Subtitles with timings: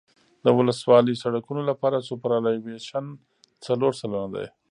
[0.43, 3.05] د ولسوالي سرکونو لپاره سوپرایلیویشن
[3.65, 4.45] څلور سلنه دی